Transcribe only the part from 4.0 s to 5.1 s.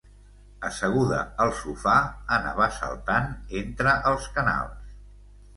els canals.